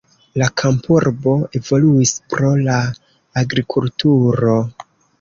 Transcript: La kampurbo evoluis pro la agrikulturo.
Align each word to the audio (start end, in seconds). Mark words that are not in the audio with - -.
La 0.41 0.45
kampurbo 0.61 1.35
evoluis 1.59 2.15
pro 2.33 2.51
la 2.65 2.81
agrikulturo. 3.45 4.61